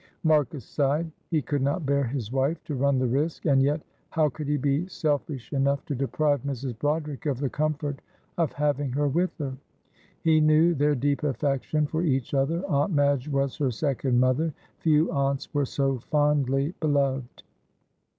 Marcus 0.23 0.65
sighed; 0.65 1.11
he 1.29 1.43
could 1.43 1.61
not 1.61 1.85
bear 1.85 2.03
his 2.05 2.31
wife 2.31 2.57
to 2.63 2.73
run 2.73 2.97
the 2.97 3.05
risk, 3.05 3.45
and 3.45 3.61
yet 3.61 3.83
how 4.09 4.27
could 4.29 4.47
he 4.47 4.57
be 4.57 4.87
selfish 4.87 5.53
enough 5.53 5.85
to 5.85 5.93
deprive 5.93 6.41
Mrs. 6.41 6.75
Broderick 6.79 7.27
of 7.27 7.37
the 7.37 7.51
comfort 7.51 8.01
of 8.35 8.51
having 8.53 8.91
her 8.93 9.07
with 9.07 9.29
her? 9.37 9.55
He 10.19 10.41
knew 10.41 10.73
their 10.73 10.95
deep 10.95 11.21
affection 11.21 11.85
for 11.85 12.01
each 12.01 12.33
other. 12.33 12.63
Aunt 12.67 12.91
Madge 12.93 13.27
was 13.27 13.57
her 13.57 13.69
second 13.69 14.19
mother; 14.19 14.51
few 14.79 15.11
aunts 15.11 15.53
were 15.53 15.65
so 15.65 15.99
fondly 15.99 16.73
beloved. 16.79 17.43